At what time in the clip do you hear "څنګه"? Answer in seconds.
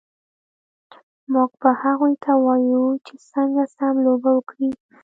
3.31-3.63